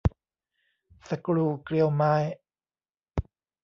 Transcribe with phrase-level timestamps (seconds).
[1.09, 2.13] สกรูเกลียวไม้